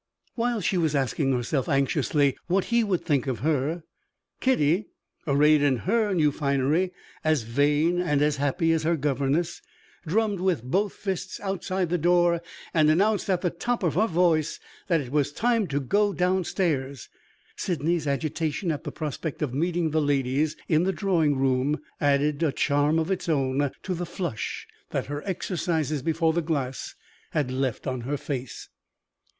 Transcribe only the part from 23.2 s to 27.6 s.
own to the flush that her exercises before the glass had